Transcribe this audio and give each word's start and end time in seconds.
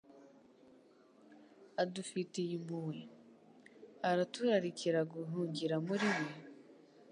Adufitiye 1.83 2.51
impuhwe. 2.59 2.99
Araturarikira 4.09 4.99
guhungira 5.13 5.75
muri 5.87 6.07
we, 6.15 6.23